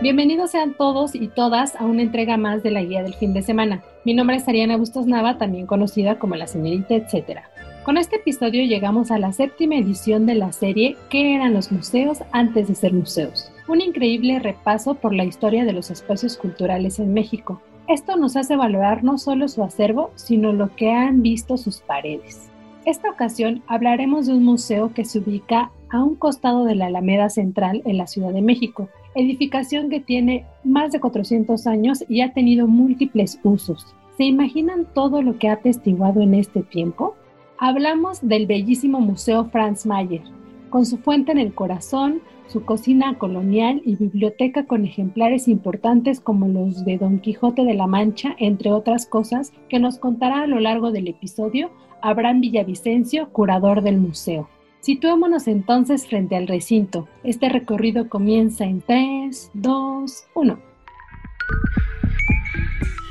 [0.00, 3.42] Bienvenidos sean todos y todas a una entrega más de la guía del fin de
[3.42, 3.82] semana.
[4.04, 7.50] Mi nombre es Ariana Bustos Nava, también conocida como la señorita etcétera.
[7.84, 12.18] Con este episodio llegamos a la séptima edición de la serie ¿Qué eran los museos
[12.30, 13.50] antes de ser museos?
[13.66, 17.60] Un increíble repaso por la historia de los espacios culturales en México.
[17.88, 22.48] Esto nos hace valorar no solo su acervo, sino lo que han visto sus paredes.
[22.84, 27.30] Esta ocasión hablaremos de un museo que se ubica a un costado de la Alameda
[27.30, 32.32] Central en la Ciudad de México, edificación que tiene más de 400 años y ha
[32.32, 33.94] tenido múltiples usos.
[34.16, 37.16] ¿Se imaginan todo lo que ha atestiguado en este tiempo?
[37.58, 40.22] Hablamos del bellísimo Museo Franz Mayer,
[40.70, 46.46] con su fuente en el corazón, su cocina colonial y biblioteca con ejemplares importantes como
[46.46, 50.60] los de Don Quijote de la Mancha, entre otras cosas, que nos contará a lo
[50.60, 54.48] largo del episodio Abraham Villavicencio, curador del museo.
[54.88, 57.10] Situémonos entonces frente al recinto.
[57.22, 60.58] Este recorrido comienza en 3, 2, 1.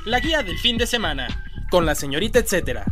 [0.08, 1.28] La guía del fin de semana,
[1.70, 2.84] con la señorita etcétera.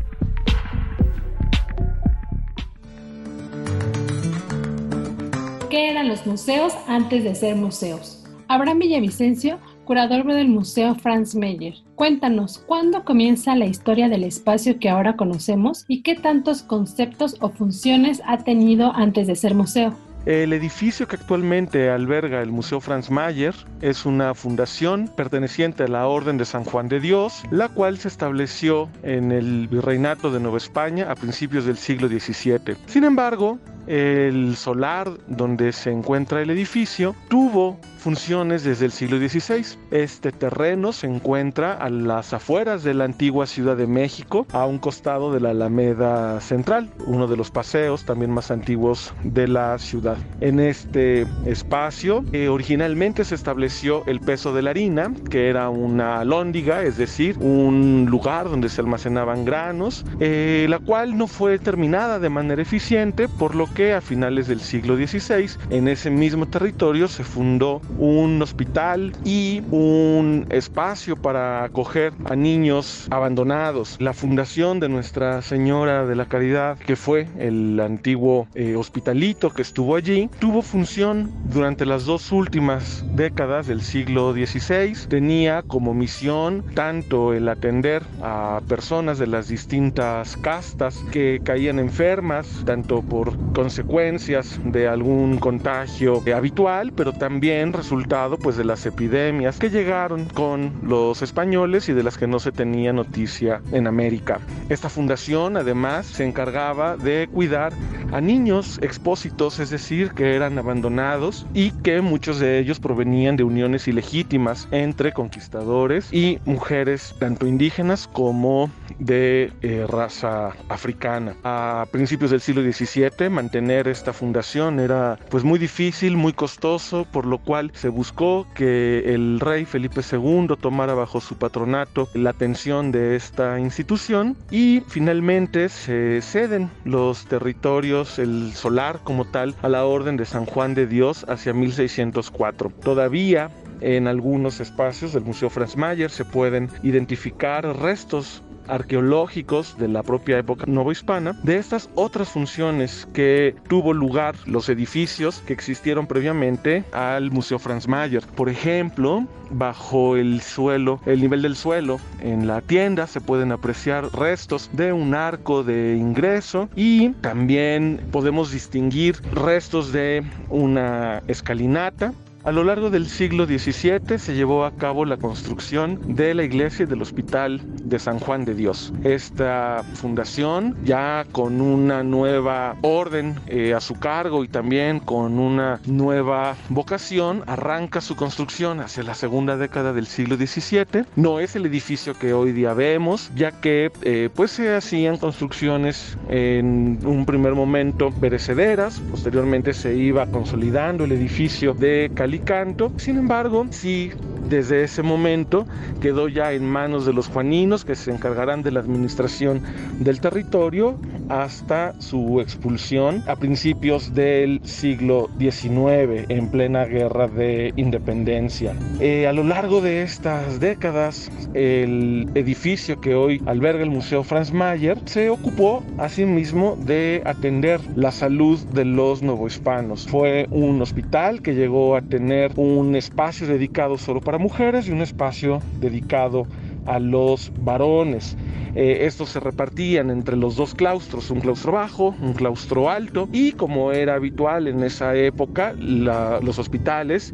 [5.71, 8.23] ¿Qué eran los museos antes de ser museos?
[8.47, 11.75] Abraham Villavicencio, curador del Museo Franz Mayer.
[11.95, 17.49] Cuéntanos, ¿cuándo comienza la historia del espacio que ahora conocemos y qué tantos conceptos o
[17.49, 19.95] funciones ha tenido antes de ser museo?
[20.25, 26.07] El edificio que actualmente alberga el Museo Franz Mayer es una fundación perteneciente a la
[26.07, 30.57] Orden de San Juan de Dios, la cual se estableció en el Virreinato de Nueva
[30.57, 32.75] España a principios del siglo XVII.
[32.87, 39.65] Sin embargo, el solar donde se encuentra el edificio tuvo funciones desde el siglo XVI.
[39.89, 44.77] Este terreno se encuentra a las afueras de la antigua Ciudad de México, a un
[44.77, 50.17] costado de la Alameda Central, uno de los paseos también más antiguos de la ciudad.
[50.39, 56.23] En este espacio eh, originalmente se estableció el peso de la harina, que era una
[56.23, 62.19] lóndiga, es decir, un lugar donde se almacenaban granos, eh, la cual no fue terminada
[62.19, 67.09] de manera eficiente, por lo que a finales del siglo XVI en ese mismo territorio
[67.09, 73.97] se fundó un hospital y un espacio para acoger a niños abandonados.
[73.99, 79.61] La fundación de Nuestra Señora de la Caridad, que fue el antiguo eh, hospitalito que
[79.61, 84.95] estuvo allí, tuvo función durante las dos últimas décadas del siglo XVI.
[85.09, 92.63] Tenía como misión tanto el atender a personas de las distintas castas que caían enfermas,
[92.65, 93.35] tanto por
[93.65, 100.71] consecuencias de algún contagio habitual, pero también resultado pues de las epidemias que llegaron con
[100.83, 104.39] los españoles y de las que no se tenía noticia en América.
[104.69, 107.73] Esta fundación además se encargaba de cuidar
[108.11, 113.45] a niños expósitos, es decir, que eran abandonados y que muchos de ellos provenían de
[113.45, 121.35] uniones ilegítimas entre conquistadores y mujeres tanto indígenas como de eh, raza africana.
[121.43, 127.25] A principios del siglo XVII mantener esta fundación era pues muy difícil, muy costoso, por
[127.25, 132.91] lo cual se buscó que el rey Felipe II tomara bajo su patronato la atención
[132.91, 139.85] de esta institución y finalmente se ceden los territorios, el solar como tal, a la
[139.85, 142.73] Orden de San Juan de Dios hacia 1604.
[142.83, 143.51] Todavía
[143.81, 150.37] en algunos espacios del Museo Franz Mayer se pueden identificar restos arqueológicos de la propia
[150.37, 157.31] época novohispana de estas otras funciones que tuvo lugar los edificios que existieron previamente al
[157.31, 158.25] Museo Franz Mayer.
[158.35, 164.13] Por ejemplo, bajo el suelo, el nivel del suelo en la tienda se pueden apreciar
[164.13, 172.13] restos de un arco de ingreso y también podemos distinguir restos de una escalinata
[172.45, 176.83] A lo largo del siglo XVII se llevó a cabo la construcción de la iglesia
[176.83, 178.93] y del hospital de San Juan de Dios.
[179.03, 185.79] Esta fundación, ya con una nueva orden eh, a su cargo y también con una
[185.87, 191.05] nueva vocación, arranca su construcción hacia la segunda década del siglo XVII.
[191.15, 196.15] No es el edificio que hoy día vemos, ya que eh, pues se hacían construcciones
[196.29, 202.91] en un primer momento perecederas, posteriormente se iba consolidando el edificio de Cali canto.
[202.97, 204.11] Sin embargo, sí
[204.49, 205.65] desde ese momento
[206.01, 209.61] quedó ya en manos de los juaninos que se encargarán de la administración
[209.99, 210.99] del territorio
[211.29, 218.73] hasta su expulsión a principios del siglo XIX en plena guerra de independencia.
[218.99, 224.51] Eh, a lo largo de estas décadas, el edificio que hoy alberga el Museo Franz
[224.51, 230.07] Mayer se ocupó asimismo de atender la salud de los novohispanos.
[230.07, 235.01] Fue un hospital que llegó a tener un espacio dedicado solo para mujeres y un
[235.01, 236.47] espacio dedicado
[236.85, 238.37] a los varones.
[238.75, 243.53] Eh, estos se repartían entre los dos claustros, un claustro bajo, un claustro alto, y
[243.53, 247.33] como era habitual en esa época, los hospitales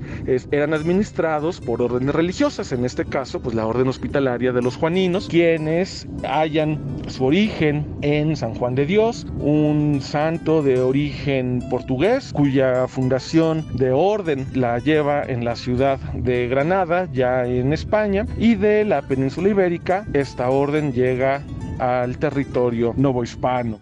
[0.52, 5.28] eran administrados por órdenes religiosas, en este caso, pues la orden hospitalaria de los juaninos,
[5.28, 12.88] quienes hallan su origen en San Juan de Dios, un santo de origen portugués, cuya
[12.88, 18.86] fundación de orden la lleva en la ciudad de Granada, ya en España, y de
[18.86, 21.11] la península ibérica, esta orden llega
[21.80, 23.80] al territorio novohispano.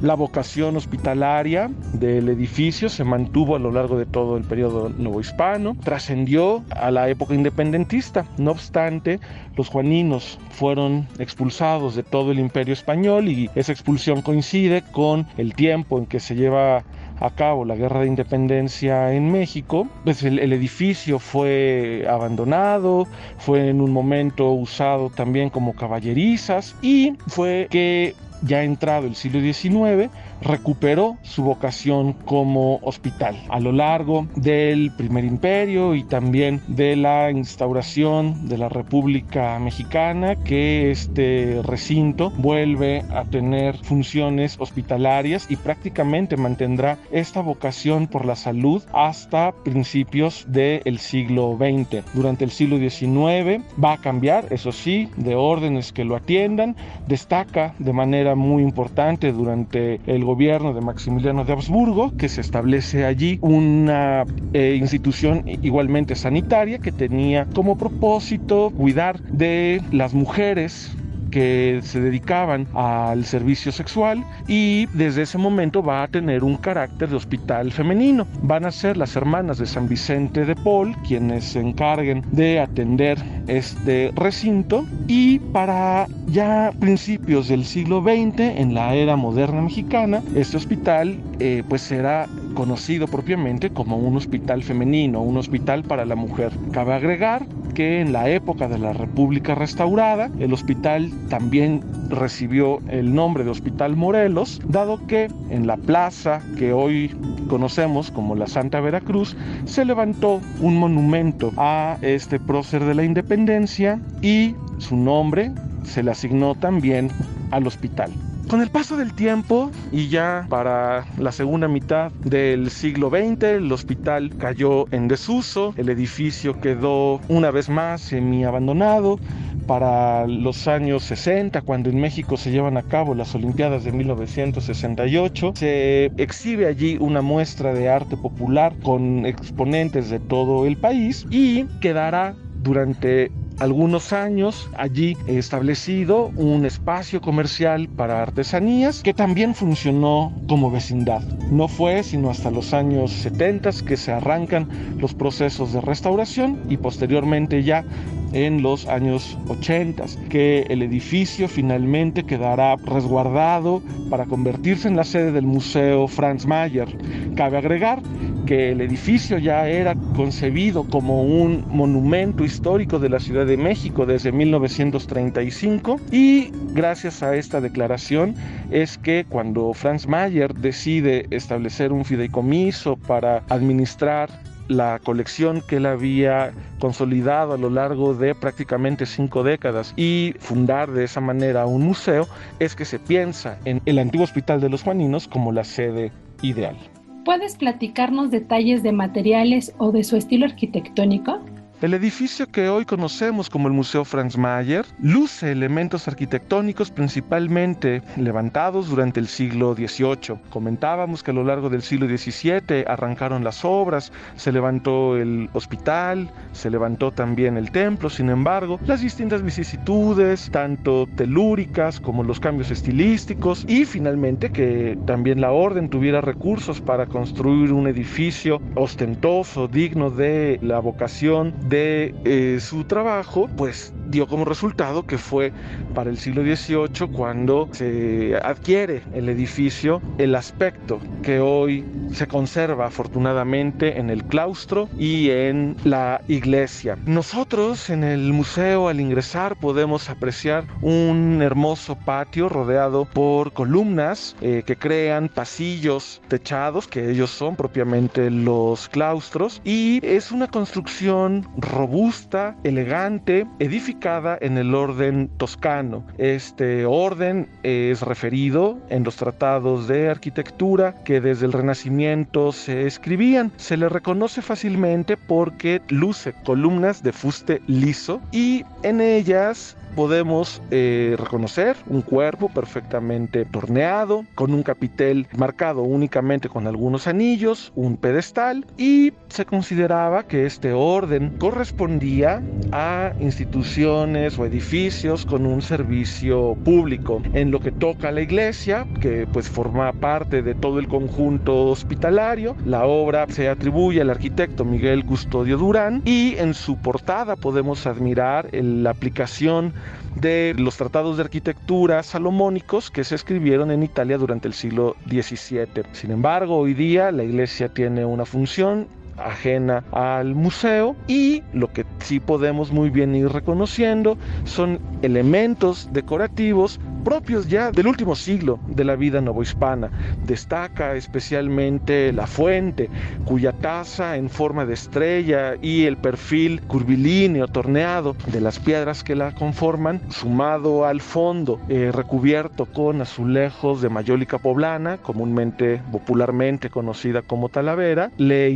[0.00, 5.76] La vocación hospitalaria del edificio se mantuvo a lo largo de todo el periodo novohispano,
[5.84, 8.26] trascendió a la época independentista.
[8.36, 9.20] No obstante,
[9.56, 15.54] los juaninos fueron expulsados de todo el imperio español y esa expulsión coincide con el
[15.54, 16.82] tiempo en que se lleva
[17.22, 23.06] a cabo la guerra de independencia en México, pues el, edificio fue abandonado,
[23.38, 29.40] fue en un momento usado también como caballerizas y fue que ya entrado el siglo
[29.40, 30.10] XIX,
[30.42, 33.36] recuperó su vocación como hospital.
[33.48, 40.36] A lo largo del primer imperio y también de la instauración de la República Mexicana,
[40.36, 48.36] que este recinto vuelve a tener funciones hospitalarias y prácticamente mantendrá esta vocación por la
[48.36, 52.04] salud hasta principios del siglo XX.
[52.14, 57.74] Durante el siglo XIX va a cambiar, eso sí, de órdenes que lo atiendan, destaca
[57.78, 63.38] de manera muy importante durante el gobierno de Maximiliano de Habsburgo, que se establece allí
[63.42, 64.24] una
[64.54, 70.96] eh, institución igualmente sanitaria que tenía como propósito cuidar de las mujeres
[71.32, 77.08] que se dedicaban al servicio sexual y desde ese momento va a tener un carácter
[77.08, 78.28] de hospital femenino.
[78.42, 83.18] Van a ser las hermanas de San Vicente de Paul quienes se encarguen de atender
[83.48, 90.56] este recinto y para ya principios del siglo XX, en la era moderna mexicana, este
[90.56, 96.52] hospital eh, pues será conocido propiamente como un hospital femenino, un hospital para la mujer.
[96.72, 101.80] Cabe agregar que en la época de la República restaurada, el hospital también
[102.10, 107.10] recibió el nombre de Hospital Morelos, dado que en la plaza que hoy
[107.48, 109.34] conocemos como la Santa Veracruz,
[109.64, 115.52] se levantó un monumento a este prócer de la independencia y su nombre
[115.84, 117.08] se le asignó también
[117.50, 118.12] al hospital.
[118.48, 123.72] Con el paso del tiempo y ya para la segunda mitad del siglo XX, el
[123.72, 129.18] hospital cayó en desuso, el edificio quedó una vez más semi abandonado.
[129.66, 135.52] Para los años 60, cuando en México se llevan a cabo las Olimpiadas de 1968,
[135.56, 141.66] se exhibe allí una muestra de arte popular con exponentes de todo el país y
[141.80, 150.70] quedará durante algunos años allí establecido un espacio comercial para artesanías que también funcionó como
[150.70, 151.22] vecindad.
[151.50, 156.76] No fue sino hasta los años 70 que se arrancan los procesos de restauración y
[156.76, 157.84] posteriormente ya
[158.32, 165.32] en los años 80, que el edificio finalmente quedará resguardado para convertirse en la sede
[165.32, 166.88] del Museo Franz Mayer.
[167.36, 168.02] Cabe agregar
[168.46, 174.06] que el edificio ya era concebido como un monumento histórico de la Ciudad de México
[174.06, 178.34] desde 1935 y gracias a esta declaración
[178.70, 184.30] es que cuando Franz Mayer decide establecer un fideicomiso para administrar
[184.68, 190.90] la colección que él había consolidado a lo largo de prácticamente cinco décadas y fundar
[190.90, 192.26] de esa manera un museo,
[192.58, 196.76] es que se piensa en el antiguo Hospital de los Juaninos como la sede ideal.
[197.24, 201.38] ¿Puedes platicarnos detalles de materiales o de su estilo arquitectónico?
[201.82, 208.88] El edificio que hoy conocemos como el Museo Franz Mayer luce elementos arquitectónicos principalmente levantados
[208.88, 210.38] durante el siglo XVIII.
[210.48, 216.30] Comentábamos que a lo largo del siglo XVII arrancaron las obras, se levantó el hospital,
[216.52, 222.70] se levantó también el templo, sin embargo, las distintas vicisitudes, tanto telúricas como los cambios
[222.70, 230.10] estilísticos y finalmente que también la orden tuviera recursos para construir un edificio ostentoso, digno
[230.10, 235.52] de la vocación de eh, su trabajo, pues dio como resultado que fue
[235.94, 242.86] para el siglo XVIII cuando se adquiere el edificio el aspecto que hoy se conserva
[242.86, 246.98] afortunadamente en el claustro y en la iglesia.
[247.06, 254.62] Nosotros en el museo al ingresar podemos apreciar un hermoso patio rodeado por columnas eh,
[254.66, 262.56] que crean pasillos techados, que ellos son propiamente los claustros, y es una construcción robusta,
[262.64, 266.04] elegante, edificada en el orden toscano.
[266.18, 273.52] Este orden es referido en los tratados de arquitectura que desde el Renacimiento se escribían.
[273.56, 281.16] Se le reconoce fácilmente porque luce columnas de fuste liso y en ellas podemos eh,
[281.18, 288.66] reconocer un cuerpo perfectamente torneado, con un capitel marcado únicamente con algunos anillos, un pedestal,
[288.76, 292.42] y se consideraba que este orden correspondía
[292.72, 297.20] a instituciones o edificios con un servicio público.
[297.34, 301.66] En lo que toca a la iglesia, que pues forma parte de todo el conjunto
[301.66, 307.86] hospitalario, la obra se atribuye al arquitecto Miguel Custodio Durán y en su portada podemos
[307.86, 309.74] admirar la aplicación
[310.16, 315.84] de los tratados de arquitectura salomónicos que se escribieron en Italia durante el siglo XVII.
[315.92, 321.84] Sin embargo, hoy día la iglesia tiene una función ajena al museo y lo que
[322.00, 328.84] sí podemos muy bien ir reconociendo son elementos decorativos propios ya del último siglo de
[328.84, 329.90] la vida novohispana.
[330.24, 332.88] Destaca especialmente la fuente,
[333.24, 339.16] cuya taza en forma de estrella y el perfil curvilíneo, torneado de las piedras que
[339.16, 347.22] la conforman, sumado al fondo eh, recubierto con azulejos de mayólica poblana, comúnmente, popularmente conocida
[347.22, 348.50] como talavera, le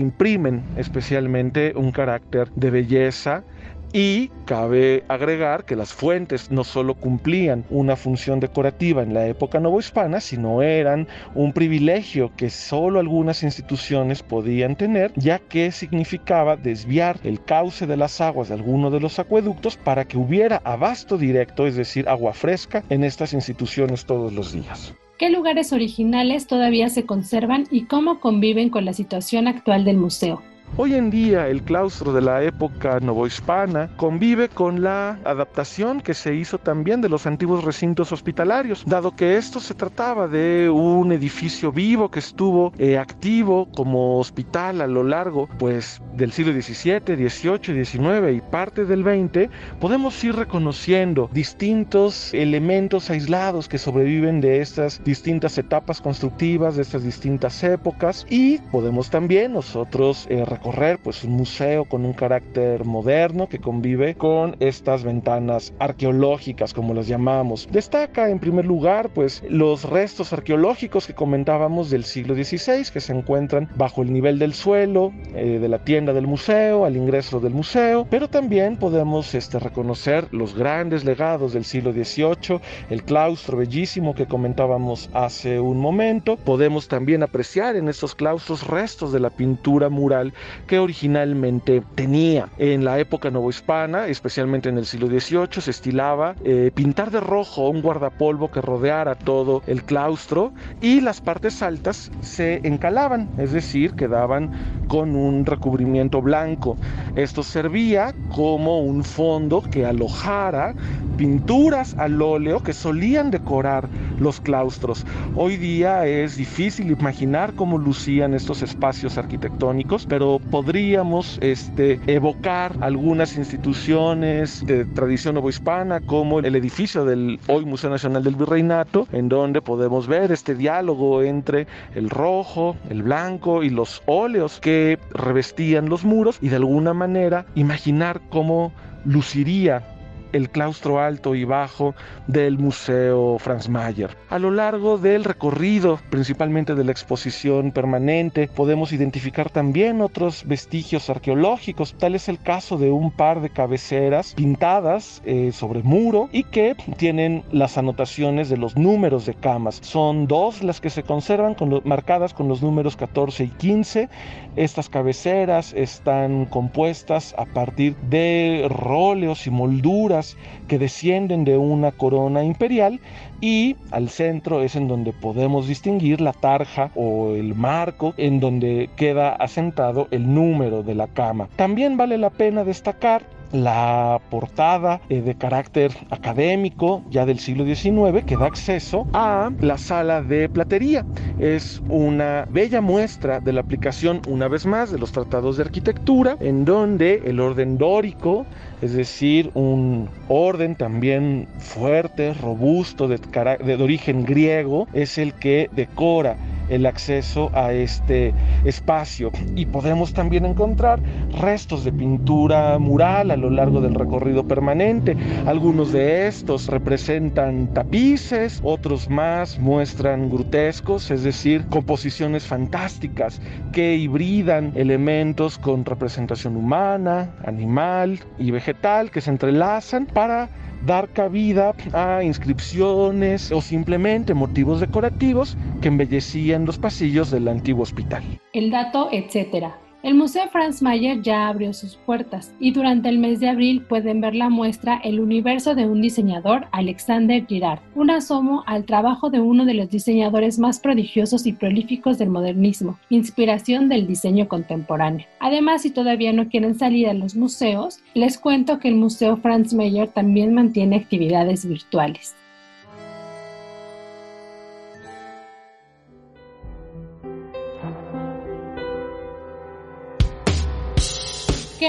[0.76, 3.44] especialmente un carácter de belleza
[3.92, 9.60] y cabe agregar que las fuentes no solo cumplían una función decorativa en la época
[9.60, 17.18] novohispana, sino eran un privilegio que solo algunas instituciones podían tener, ya que significaba desviar
[17.24, 21.66] el cauce de las aguas de alguno de los acueductos para que hubiera abasto directo,
[21.66, 24.94] es decir, agua fresca, en estas instituciones todos los días.
[25.18, 30.42] ¿Qué lugares originales todavía se conservan y cómo conviven con la situación actual del museo?
[30.78, 36.34] Hoy en día el claustro de la época novohispana convive con la adaptación que se
[36.34, 41.72] hizo también de los antiguos recintos hospitalarios, dado que esto se trataba de un edificio
[41.72, 47.84] vivo que estuvo eh, activo como hospital a lo largo pues del siglo XVII, XVIII,
[47.84, 55.02] XIX y parte del XX, podemos ir reconociendo distintos elementos aislados que sobreviven de estas
[55.04, 61.32] distintas etapas constructivas, de estas distintas épocas y podemos también nosotros eh, recorrer pues un
[61.32, 67.68] museo con un carácter moderno que convive con estas ventanas arqueológicas como las llamamos.
[67.70, 73.12] Destaca en primer lugar pues los restos arqueológicos que comentábamos del siglo XVI que se
[73.12, 77.52] encuentran bajo el nivel del suelo eh, de la tienda del museo al ingreso del
[77.52, 84.14] museo, pero también podemos este, reconocer los grandes legados del siglo XVIII, el claustro bellísimo
[84.14, 86.36] que comentábamos hace un momento.
[86.36, 90.32] Podemos también apreciar en estos claustros restos de la pintura mural
[90.66, 92.48] que originalmente tenía.
[92.58, 97.68] En la época novohispana, especialmente en el siglo XVIII, se estilaba eh, pintar de rojo
[97.68, 103.94] un guardapolvo que rodeara todo el claustro y las partes altas se encalaban, es decir,
[103.94, 104.50] quedaban
[104.88, 106.76] con un recubrimiento blanco.
[107.16, 110.74] Esto servía como un fondo que alojara
[111.16, 113.88] pinturas al óleo que solían decorar
[114.18, 115.04] los claustros.
[115.34, 123.36] Hoy día es difícil imaginar cómo lucían estos espacios arquitectónicos, pero podríamos este, evocar algunas
[123.36, 129.62] instituciones de tradición novohispana como el edificio del hoy Museo Nacional del Virreinato, en donde
[129.62, 136.04] podemos ver este diálogo entre el rojo, el blanco y los óleos que revestían los
[136.04, 138.72] muros y de alguna manera imaginar cómo
[139.04, 139.95] luciría
[140.36, 141.94] el claustro alto y bajo
[142.26, 144.16] del Museo Franz Mayer.
[144.28, 151.10] A lo largo del recorrido, principalmente de la exposición permanente, podemos identificar también otros vestigios
[151.10, 151.94] arqueológicos.
[151.98, 156.76] Tal es el caso de un par de cabeceras pintadas eh, sobre muro y que
[156.96, 159.78] tienen las anotaciones de los números de camas.
[159.82, 164.08] Son dos las que se conservan con marcadas con los números 14 y 15.
[164.56, 170.25] Estas cabeceras están compuestas a partir de róleos y molduras
[170.66, 173.00] que descienden de una corona imperial
[173.40, 178.88] y al centro es en donde podemos distinguir la tarja o el marco en donde
[178.96, 181.48] queda asentado el número de la cama.
[181.56, 188.24] También vale la pena destacar la portada eh, de carácter académico ya del siglo XIX
[188.24, 191.04] que da acceso a la sala de platería.
[191.38, 196.36] Es una bella muestra de la aplicación una vez más de los tratados de arquitectura
[196.40, 198.46] en donde el orden dórico,
[198.82, 206.36] es decir, un orden también fuerte, robusto, de, de origen griego, es el que decora
[206.68, 211.00] el acceso a este espacio y podemos también encontrar
[211.40, 215.16] restos de pintura mural a lo largo del recorrido permanente.
[215.46, 223.40] Algunos de estos representan tapices, otros más muestran grutescos, es decir, composiciones fantásticas
[223.72, 230.48] que hibridan elementos con representación humana, animal y vegetal que se entrelazan para
[230.86, 238.22] dar cabida a inscripciones o simplemente motivos decorativos que embellecían los pasillos del antiguo hospital.
[238.52, 239.85] El dato, etcétera.
[240.06, 244.20] El Museo Franz Mayer ya abrió sus puertas y durante el mes de abril pueden
[244.20, 249.40] ver la muestra El universo de un diseñador, Alexander Girard, un asomo al trabajo de
[249.40, 255.26] uno de los diseñadores más prodigiosos y prolíficos del modernismo, inspiración del diseño contemporáneo.
[255.40, 259.74] Además, si todavía no quieren salir a los museos, les cuento que el Museo Franz
[259.74, 262.36] Mayer también mantiene actividades virtuales.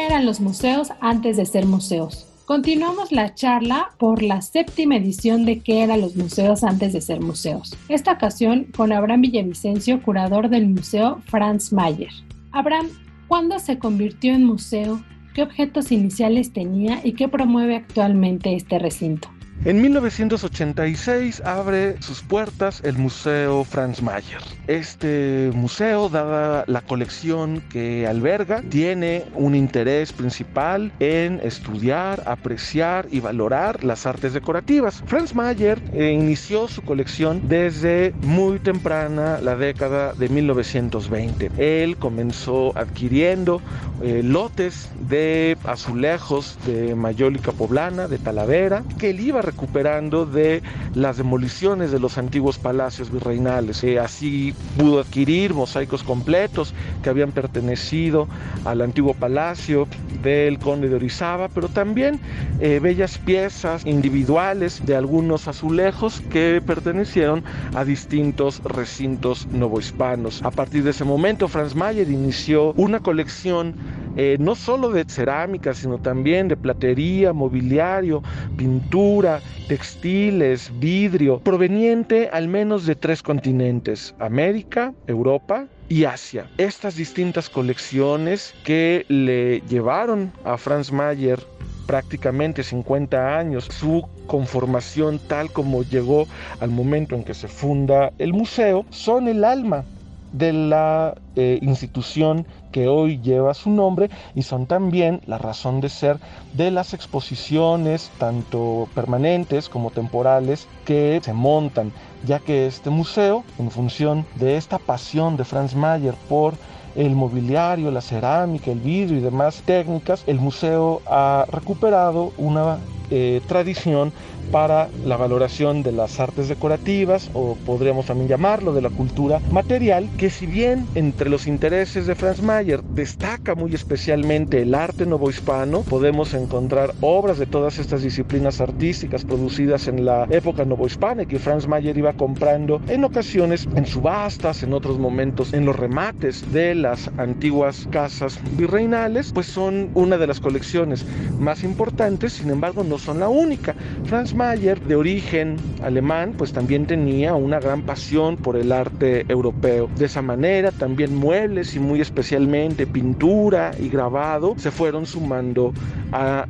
[0.08, 2.26] Eran los museos antes de ser museos?
[2.46, 7.20] Continuamos la charla por la séptima edición de ¿Qué eran los museos antes de ser
[7.20, 7.76] museos?
[7.90, 12.12] Esta ocasión con Abraham Villavicencio, curador del Museo Franz Mayer.
[12.54, 12.88] Abraham,
[13.28, 15.04] ¿cuándo se convirtió en museo?
[15.34, 19.28] ¿Qué objetos iniciales tenía y qué promueve actualmente este recinto?
[19.66, 24.40] En 1986 abre sus puertas el Museo Franz Mayer.
[24.68, 33.20] Este museo, dada la colección que alberga, tiene un interés principal en estudiar, apreciar y
[33.20, 35.04] valorar las artes decorativas.
[35.08, 41.52] Franz Mayer eh, inició su colección desde muy temprana la década de 1920.
[41.58, 43.60] Él comenzó adquiriendo
[44.02, 49.14] eh, lotes de azulejos de mayólica poblana, de Talavera, que
[49.48, 50.62] recuperando de
[50.94, 53.84] las demoliciones de los antiguos palacios virreinales.
[53.84, 58.28] Eh, así pudo adquirir mosaicos completos que habían pertenecido
[58.66, 59.88] al antiguo palacio
[60.22, 62.20] del conde de Orizaba, pero también
[62.60, 70.44] eh, bellas piezas individuales de algunos azulejos que pertenecieron a distintos recintos novohispanos.
[70.44, 73.76] A partir de ese momento, Franz Mayer inició una colección
[74.20, 78.24] eh, no solo de cerámica, sino también de platería, mobiliario,
[78.58, 79.37] pintura,
[79.68, 86.50] textiles, vidrio, proveniente al menos de tres continentes, América, Europa y Asia.
[86.58, 91.40] Estas distintas colecciones que le llevaron a Franz Mayer
[91.86, 96.28] prácticamente 50 años su conformación tal como llegó
[96.60, 99.86] al momento en que se funda el museo son el alma
[100.32, 105.90] de la eh, institución que hoy lleva su nombre y son también la razón de
[105.90, 106.20] ser
[106.54, 111.92] de las exposiciones, tanto permanentes como temporales, que se montan,
[112.26, 116.54] ya que este museo, en función de esta pasión de Franz Mayer por
[116.96, 123.42] el mobiliario, la cerámica, el vidrio y demás técnicas, el museo ha recuperado una eh,
[123.48, 124.12] tradición
[124.52, 130.10] para la valoración de las artes decorativas o podríamos también llamarlo de la cultura material,
[130.18, 135.82] que si bien entre los intereses de Franz Mayer destaca muy especialmente el arte novohispano,
[135.82, 141.40] podemos encontrar obras de todas estas disciplinas artísticas producidas en la época novohispana y que
[141.40, 146.76] Franz Mayer iba comprando en ocasiones en subastas, en otros momentos en los remates de
[146.76, 151.06] las antiguas casas virreinales, pues son una de las colecciones
[151.40, 153.76] más importantes, sin embargo no son la única.
[154.06, 159.90] Franz Mayer, de origen alemán, pues también tenía una gran pasión por el arte europeo.
[159.98, 165.74] De esa manera, también muebles y muy especialmente pintura y grabado se fueron sumando
[166.12, 166.46] a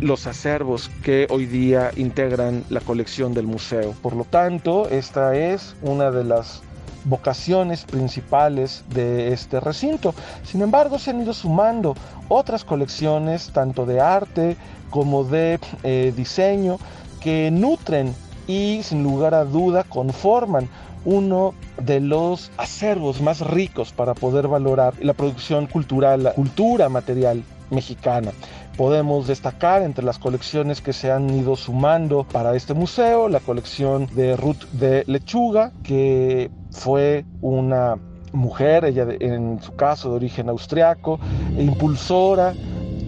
[0.00, 3.94] los acervos que hoy día integran la colección del museo.
[4.00, 6.62] Por lo tanto, esta es una de las
[7.04, 10.14] vocaciones principales de este recinto.
[10.42, 11.94] Sin embargo, se han ido sumando
[12.28, 14.56] otras colecciones, tanto de arte
[14.90, 16.78] como de eh, diseño,
[17.26, 18.14] que nutren
[18.46, 20.68] y sin lugar a duda conforman
[21.04, 27.42] uno de los acervos más ricos para poder valorar la producción cultural, la cultura material
[27.70, 28.30] mexicana.
[28.76, 34.06] Podemos destacar entre las colecciones que se han ido sumando para este museo la colección
[34.14, 37.96] de Ruth de Lechuga, que fue una
[38.30, 41.18] mujer, ella en su caso de origen austriaco,
[41.58, 42.54] impulsora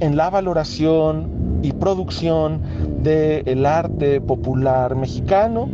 [0.00, 2.60] en la valoración y producción
[3.02, 5.68] del arte popular mexicano.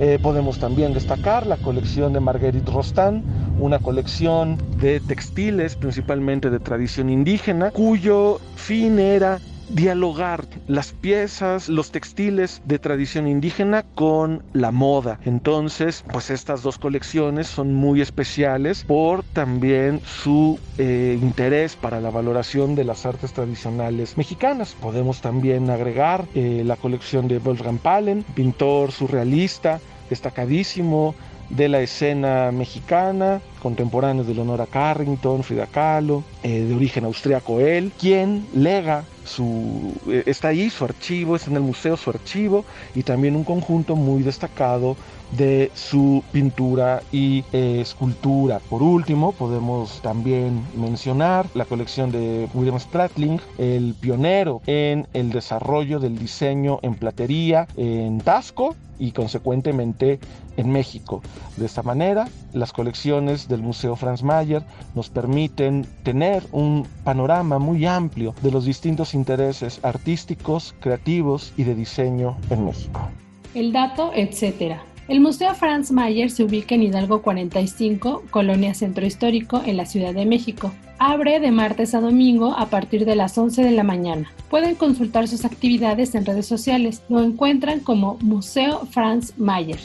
[0.00, 3.22] Eh, podemos también destacar la colección de Marguerite Rostand,
[3.60, 9.38] una colección de textiles principalmente de tradición indígena, cuyo fin era
[9.70, 15.18] dialogar las piezas, los textiles de tradición indígena con la moda.
[15.24, 22.10] Entonces, pues estas dos colecciones son muy especiales por también su eh, interés para la
[22.10, 24.76] valoración de las artes tradicionales mexicanas.
[24.80, 31.14] Podemos también agregar eh, la colección de Wolfgang Palen, pintor surrealista, destacadísimo
[31.50, 37.92] de la escena mexicana, contemporáneo de Leonora Carrington, Frida Kahlo, eh, de origen austriaco él,
[37.98, 43.02] quien lega su, eh, está ahí su archivo, está en el museo su archivo y
[43.02, 44.96] también un conjunto muy destacado
[45.32, 48.60] de su pintura y eh, escultura.
[48.68, 56.00] Por último, podemos también mencionar la colección de William Spratling, el pionero en el desarrollo
[56.00, 60.20] del diseño en platería en Tasco y consecuentemente
[60.56, 61.22] en México.
[61.56, 64.62] De esta manera, las colecciones del Museo Franz Mayer
[64.94, 71.74] nos permiten tener un panorama muy amplio de los distintos intereses artísticos, creativos y de
[71.74, 73.08] diseño en México.
[73.54, 74.82] El dato, etcétera.
[75.10, 80.14] El Museo Franz Mayer se ubica en Hidalgo 45, Colonia Centro Histórico, en la Ciudad
[80.14, 80.70] de México.
[81.00, 84.30] Abre de martes a domingo a partir de las 11 de la mañana.
[84.48, 87.02] Pueden consultar sus actividades en redes sociales.
[87.08, 89.80] Lo encuentran como Museo Franz Mayer.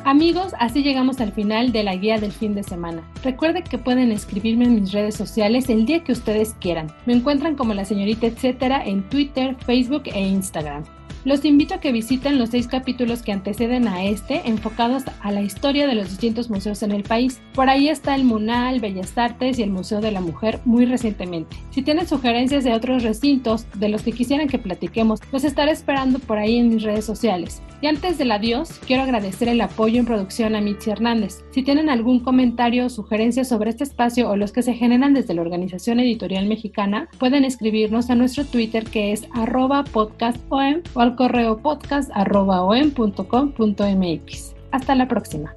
[0.07, 3.03] Amigos, así llegamos al final de la guía del fin de semana.
[3.25, 6.92] Recuerden que pueden escribirme en mis redes sociales el día que ustedes quieran.
[7.07, 10.85] Me encuentran como la señorita etcétera en Twitter, Facebook e Instagram.
[11.27, 15.43] Los invito a que visiten los seis capítulos que anteceden a este, enfocados a la
[15.43, 17.41] historia de los distintos museos en el país.
[17.53, 21.57] Por ahí está el MUNAL, Bellas Artes y el Museo de la Mujer muy recientemente.
[21.71, 26.21] Si tienen sugerencias de otros recintos de los que quisieran que platiquemos, los estaré esperando
[26.21, 27.61] por ahí en mis redes sociales.
[27.83, 31.45] Y antes del adiós, quiero agradecer el apoyo en producción a Mitzi Hernández.
[31.51, 35.35] Si tienen algún comentario o sugerencia sobre este espacio o los que se generan desde
[35.35, 41.15] la Organización Editorial Mexicana, pueden escribirnos a nuestro Twitter que es arroba podcastom o al
[41.16, 44.55] correo podcast arroba om.com.mx.
[44.70, 45.55] Hasta la próxima.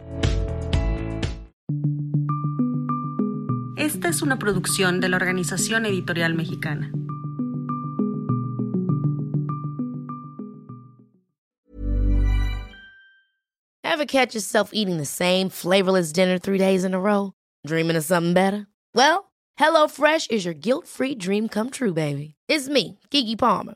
[3.76, 6.92] Esta es una producción de la Organización Editorial Mexicana.
[13.84, 17.34] Ever catch yourself eating the same flavorless dinner three days in a row?
[17.66, 18.68] Dreaming of something better?
[18.94, 22.36] Well, HelloFresh is your guilt-free dream come true, baby.
[22.48, 23.76] It's me, Kiki Palmer.